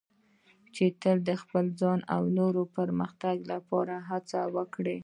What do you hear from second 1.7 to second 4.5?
ځان او نورو پرمختګ لپاره هڅه